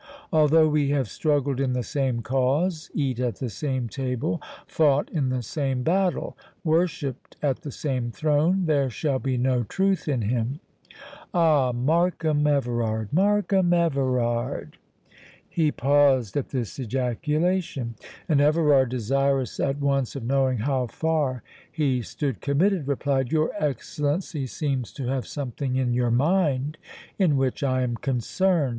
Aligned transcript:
Although 0.33 0.67
we 0.69 0.89
have 0.89 1.07
struggled 1.09 1.59
in 1.59 1.73
the 1.73 1.83
same 1.83 2.23
cause, 2.23 2.89
eat 2.95 3.19
at 3.19 3.35
the 3.35 3.51
same 3.51 3.87
table, 3.87 4.41
fought 4.65 5.11
in 5.11 5.29
the 5.29 5.43
same 5.43 5.83
battle, 5.83 6.35
worshipped 6.63 7.35
at 7.39 7.61
the 7.61 7.69
same 7.69 8.09
throne, 8.09 8.65
there 8.65 8.89
shall 8.89 9.19
be 9.19 9.37
no 9.37 9.61
truth 9.61 10.07
in 10.07 10.23
him.—Ah, 10.23 11.71
Markham 11.73 12.47
Everard, 12.47 13.09
Markham 13.13 13.73
Everard!" 13.75 14.79
He 15.47 15.71
paused 15.71 16.35
at 16.35 16.49
this 16.49 16.79
ejaculation; 16.79 17.93
and 18.27 18.41
Everard, 18.41 18.89
desirous 18.89 19.59
at 19.59 19.79
once 19.79 20.15
of 20.15 20.23
knowing 20.23 20.57
how 20.57 20.87
far 20.87 21.43
he 21.71 22.01
stood 22.01 22.41
committed, 22.41 22.87
replied, 22.87 23.31
"Your 23.31 23.51
Excellency 23.63 24.47
seems 24.47 24.91
to 24.93 25.05
have 25.09 25.27
something 25.27 25.75
in 25.75 25.93
your 25.93 26.09
mind 26.09 26.79
in 27.19 27.37
which 27.37 27.61
I 27.61 27.83
am 27.83 27.95
concerned. 27.97 28.69